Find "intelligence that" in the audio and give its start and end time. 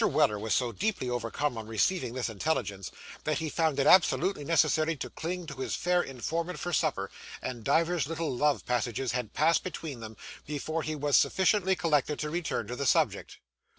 2.27-3.37